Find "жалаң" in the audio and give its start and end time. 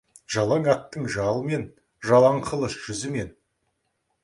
0.35-0.63, 2.11-2.41